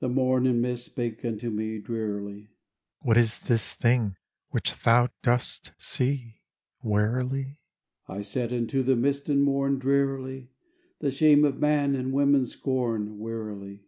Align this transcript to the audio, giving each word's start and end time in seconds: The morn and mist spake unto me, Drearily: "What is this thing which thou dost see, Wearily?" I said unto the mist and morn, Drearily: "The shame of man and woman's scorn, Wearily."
The 0.00 0.08
morn 0.08 0.44
and 0.48 0.60
mist 0.60 0.86
spake 0.86 1.24
unto 1.24 1.50
me, 1.50 1.78
Drearily: 1.78 2.48
"What 3.02 3.16
is 3.16 3.38
this 3.38 3.74
thing 3.74 4.16
which 4.50 4.74
thou 4.82 5.10
dost 5.22 5.70
see, 5.78 6.40
Wearily?" 6.82 7.60
I 8.08 8.22
said 8.22 8.52
unto 8.52 8.82
the 8.82 8.96
mist 8.96 9.28
and 9.28 9.40
morn, 9.40 9.78
Drearily: 9.78 10.50
"The 10.98 11.12
shame 11.12 11.44
of 11.44 11.60
man 11.60 11.94
and 11.94 12.12
woman's 12.12 12.54
scorn, 12.54 13.20
Wearily." 13.20 13.84